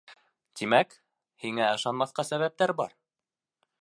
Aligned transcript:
Тимәк, 0.61 0.95
һиңә 1.45 1.67
ышанмаҫҡа 1.75 2.25
сәбәптәр 2.31 2.75
бар. 2.81 2.97